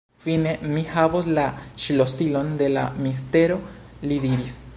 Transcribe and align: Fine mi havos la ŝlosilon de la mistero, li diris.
Fine 0.21 0.53
mi 0.75 0.85
havos 0.93 1.29
la 1.39 1.43
ŝlosilon 1.83 2.51
de 2.63 2.71
la 2.79 2.87
mistero, 3.05 3.61
li 4.09 4.21
diris. 4.27 4.63